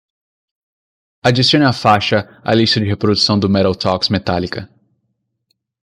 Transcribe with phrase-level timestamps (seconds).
[1.23, 4.67] Adicione a faixa à lista de reprodução do Metal Talks Metallica.